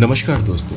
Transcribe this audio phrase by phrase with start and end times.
[0.00, 0.76] नमस्कार दोस्तों,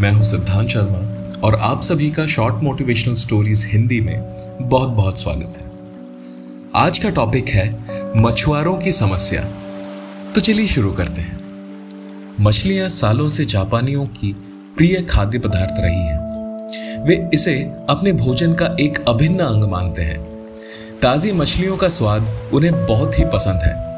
[0.00, 5.20] मैं हूँ सिद्धांत शर्मा और आप सभी का शॉर्ट मोटिवेशनल स्टोरीज हिंदी में बहुत बहुत
[5.20, 5.70] स्वागत है।
[6.74, 7.84] आज का टॉपिक है
[8.16, 9.44] मछुआरों की समस्या।
[10.34, 11.36] तो चलिए शुरू करते हैं।
[12.40, 14.32] मछलियाँ सालों से जापानियों की
[14.76, 16.18] प्रिय खाद्य पदार्थ रही हैं।
[17.06, 20.20] वे इसे अपने भोजन का एक अभिन्न अंग मानते हैं।
[21.02, 23.90] ताजी मछलियों का स्वाद उन्हें बहुत ही पसंद है।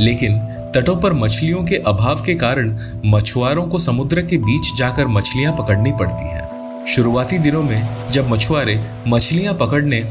[0.00, 0.32] लेकिन
[0.74, 2.70] तटों पर मछलियों के अभाव के कारण
[3.06, 8.78] मछुआरों को समुद्र के बीच जाकर मछलियाँ पकड़नी पड़ती हैं। शुरुआती दिनों में जब मछुआरे
[9.08, 10.02] मछलियाँ पकड़ने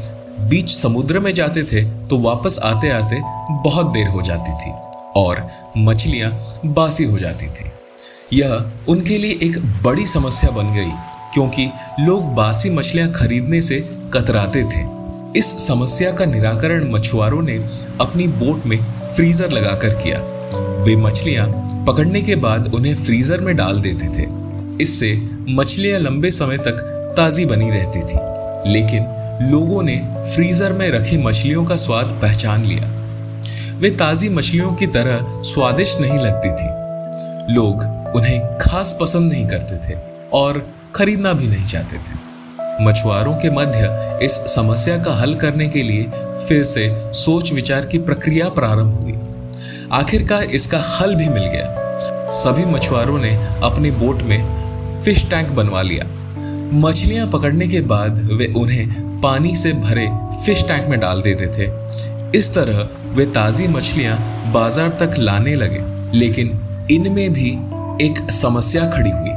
[0.48, 3.20] बीच समुद्र में जाते थे तो वापस आते आते
[3.64, 4.72] बहुत देर हो जाती थी
[5.16, 5.46] और
[5.78, 6.32] मछलियाँ
[6.66, 7.70] बासी हो जाती थी।
[8.32, 10.90] यह उनके लिए एक बड़ी समस्या बन गई,
[11.34, 13.80] क्योंकि लोग बासी मछलियाँ खरीदने से
[14.14, 14.86] कतराते थे।
[15.38, 17.56] इस समस्या का निराकरण मछुआरों ने
[18.00, 18.78] अपनी बोट में
[19.16, 20.18] फ्रीजर लगाकर किया।
[20.84, 24.26] वे मछलियाँ पकड़ने के बाद उन्हें फ्रीजर में डाल देते थे।
[24.82, 28.34] इससे मछलियाँ लंबे समय तक ताजी बनी रहती थी।
[28.72, 29.06] लेकिन
[29.50, 29.96] लोगों ने
[30.34, 32.90] फ्रीजर में रखी मछलियों का स्वाद पहचान लिया।
[33.78, 36.68] वे ताजी मछलियों की तरह स्वादिष्ट नहीं लगती थी।
[37.54, 37.74] लोग
[38.16, 39.98] उन्हें खास पसंद नहीं करते थे
[40.32, 42.33] और खरीदना भी नहीं चाहते थे।
[42.80, 46.04] मछुआरों के मध्य इस समस्या का हल करने के लिए
[46.48, 49.12] फिर से सोच विचार की प्रक्रिया प्रारंभ हुई।
[49.92, 55.82] आखिरकार इसका हल भी मिल गया। सभी मछुआरों ने अपनी बोट में फ़िश टैंक बनवा
[55.82, 56.06] लिया।
[56.78, 60.06] मछलियाँ पकड़ने के बाद वे उन्हें पानी से भरे
[60.44, 61.70] फ़िश टैंक में डाल देते थे।
[62.38, 64.18] इस तरह वे ताजी मछलियाँ
[64.52, 65.82] बाज़ार तक लाने लगे,
[66.18, 66.58] लेकिन
[66.90, 67.50] इनमें भी
[68.06, 69.30] एक समस्या खड़ी हुई।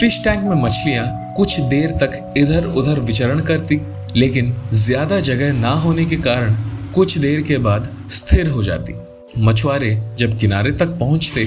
[0.00, 3.80] फ़िश टैंक में मछलियाँ कुछ देर तक इधर उधर विचरण करती,
[4.16, 6.54] लेकिन ज़्यादा जगह ना होने के कारण
[6.94, 8.94] कुछ देर के बाद स्थिर हो जाती।
[9.38, 11.46] मछुआरे जब किनारे तक पहुँचते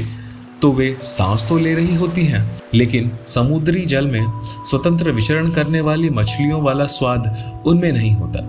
[0.61, 2.43] तो वे सांस तो ले रही होती हैं,
[2.73, 8.45] लेकिन समुद्री जल में स्वतंत्र विचरण करने वाली मछलियों वाला स्वाद उनमें नहीं होता।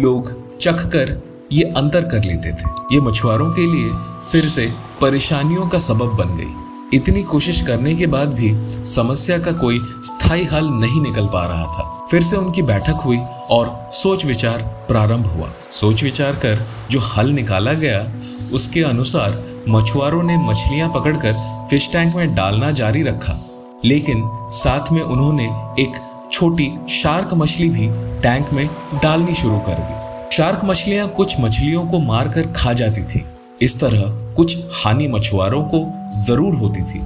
[0.00, 1.16] लोग चख कर
[1.52, 3.92] ये अंतर कर लेते थे। ये मछुआरों के लिए
[4.30, 8.50] फिर से परेशानियों का सबब बन गई। इतनी कोशिश करने के बाद भी
[8.84, 13.18] समस्या का कोई स्थायी हल नहीं निकल पा रहा था। फिर से उनकी बैठक हुई
[13.50, 18.12] और सोच विचार प्रारंभ हुआ। सोच विचार कर जो हल निकाला गया,
[18.52, 21.32] उसके अनुसार मछुआरों ने मछलियाँ पकड़कर
[21.70, 23.46] फ़िश टैंक में डालना जारी रखा।
[23.84, 25.44] लेकिन साथ में उन्होंने
[25.82, 25.92] एक
[26.32, 27.88] छोटी शार्क मछली भी
[28.22, 28.66] टैंक में
[29.02, 30.00] डालनी शुरू कर दी।
[30.36, 33.24] शार्क मछलियाँ कुछ मछलियों को मारकर खा जाती थी।
[33.62, 35.78] इस तरह कुछ हानि मछुआरों को
[36.16, 37.00] ज़रूर होती थी,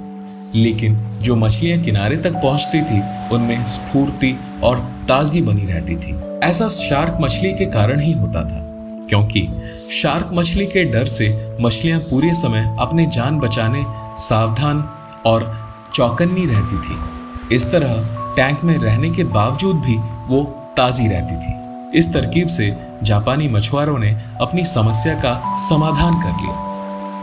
[0.54, 3.00] लेकिन जो मछलियाँ किनारे तक पहुँचती थी,
[3.34, 4.78] उनमें स्फूर्ति और
[5.08, 6.12] ताजगी बनी रहती थी।
[6.44, 8.60] ऐसा शार्क मछली के कारण ही होता था,
[9.08, 9.46] क्योंकि
[9.92, 11.26] शार्क मछली के डर से
[11.60, 13.84] मछलियाँ पूरे समय अपने जान बचाने,
[14.18, 14.84] सावधान
[15.26, 15.50] और
[15.94, 19.96] चौकन्नी रहती थी। इस तरह टैंक में रहने के बावजूद भी
[20.28, 20.42] वो
[20.76, 22.70] ताजी रहती थी। इस तरकीब से
[23.02, 26.72] जापानी मछुआरों ने अपनी समस्या का समाधान कर लिया।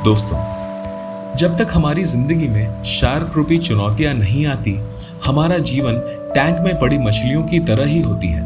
[0.04, 0.38] दोस्तों,
[1.38, 4.74] जब तक हमारी ज़िंदगी में शार्क रूपी चुनौतियाँ नहीं आती,
[5.26, 6.00] हमारा जीवन
[6.36, 8.42] टैंक में पड़ी मछलियों की तरह ही होती है।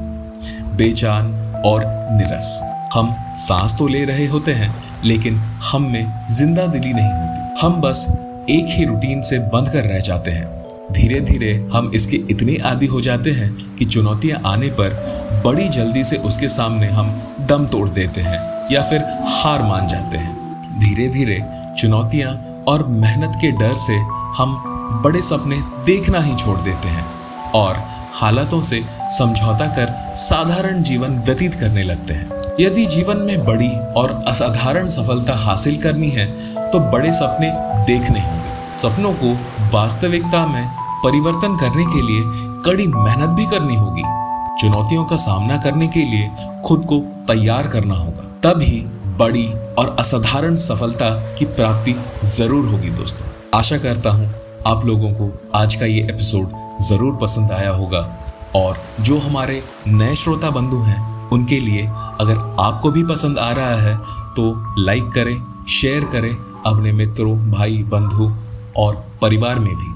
[0.77, 1.31] बेजान
[1.65, 2.59] और निरस।
[2.93, 4.73] हम सांस तो ले रहे होते हैं,
[5.05, 5.37] लेकिन
[5.71, 8.05] हम में ज़िंदा दिली नहीं होती। हम बस
[8.49, 12.85] एक ही रूटीन से बंद कर रह जाते हैं। धीरे धीरे हम इसके इतने आदि
[12.85, 15.03] हो जाते हैं कि चुनौतियाँ आने पर
[15.45, 18.39] बड़ी जल्दी से उसके सामने हम दम तोड़ देते हैं
[18.71, 20.34] या फिर हार मान जाते हैं।
[20.79, 21.39] धीरे धीरे
[21.77, 22.31] चुनौतियाँ
[22.67, 23.95] और मेहनत के डर से
[24.37, 24.55] हम
[25.03, 27.05] बड़े सपने देखना ही छोड़ देते हैं
[27.51, 27.77] और
[28.13, 34.11] हालातों से समझौता कर साधारण जीवन व्यतीत करने लगते हैं। यदि जीवन में बड़ी और
[34.27, 36.25] असाधारण सफलता हासिल करनी है
[36.71, 37.51] तो बड़े सपने
[37.85, 39.33] देखने होंगे। सपनों को
[39.73, 40.67] वास्तविकता में
[41.03, 42.21] परिवर्तन करने के लिए
[42.65, 44.03] कड़ी मेहनत भी करनी होगी।
[44.61, 46.29] चुनौतियों का सामना करने के लिए
[46.65, 48.79] खुद को तैयार करना होगा। तभी
[49.17, 49.47] बड़ी
[49.79, 51.95] और असाधारण सफलता की प्राप्ति
[52.27, 54.33] ज़रूर होगी दोस्तों। आशा करता हूँ
[54.67, 56.51] आप लोगों को आज का ये एपिसोड
[56.81, 58.01] ज़रूर पसंद आया होगा
[58.55, 61.85] और जो हमारे नए श्रोता बंधु हैं, उनके लिए
[62.21, 63.97] अगर आपको भी पसंद आ रहा है
[64.35, 66.31] तो लाइक करें शेयर करें
[66.65, 68.31] अपने मित्रों, भाई, बंधु
[68.77, 69.93] और परिवार में भी।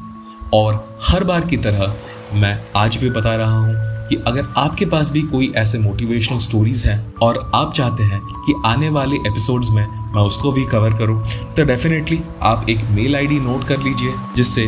[0.53, 1.93] और हर बार की तरह
[2.33, 6.85] मैं आज भी बता रहा हूँ कि अगर आपके पास भी कोई ऐसे मोटिवेशनल स्टोरीज
[6.85, 11.23] हैं और आप चाहते हैं कि आने वाले एपिसोड्स में मैं उसको भी कवर करूँ
[11.55, 14.67] तो डेफिनेटली आप एक मेल आईडी नोट कर लीजिए, जिससे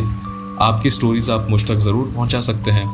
[0.60, 2.86] आपकी स्टोरीज आप मुझ तक ज़रूर पहुँचा सकते हैं।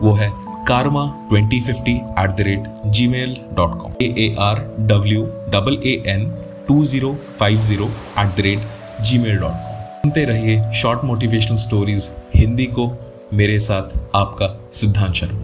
[0.00, 0.32] वो है
[0.68, 2.64] karma twenty fifty at the rate
[3.08, 5.22] Gmail dot com A R W
[5.52, 6.26] double A N
[6.68, 9.72] two zero five zero at the rate Gmail dot com
[10.02, 12.90] सुनते रहिए शॉर्ट मोटिवेशनल स्टोरीज हिंदी को,
[13.34, 15.42] मेरे साथ आपका सिद्धांत शर्मा।